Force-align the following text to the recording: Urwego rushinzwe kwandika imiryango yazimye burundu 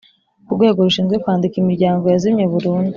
Urwego 0.49 0.79
rushinzwe 0.87 1.15
kwandika 1.23 1.55
imiryango 1.59 2.03
yazimye 2.07 2.43
burundu 2.51 2.89